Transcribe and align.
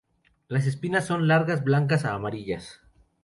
Las 0.47 0.65
espinas 0.65 1.05
son 1.05 1.27
largas, 1.27 1.63
blancas 1.63 2.05
a 2.05 2.15
amarillas. 2.15 2.81